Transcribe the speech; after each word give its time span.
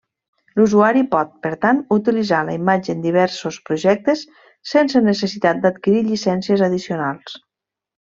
L'usuari 0.59 1.03
pot, 1.11 1.35
per 1.45 1.51
tant, 1.65 1.81
utilitzar 1.97 2.39
la 2.47 2.57
imatge 2.61 2.95
en 2.95 3.05
diversos 3.05 3.61
projectes 3.71 4.27
sense 4.75 5.05
necessitat 5.13 5.63
d'adquirir 5.69 6.05
llicències 6.11 6.69
addicionals. 6.73 7.41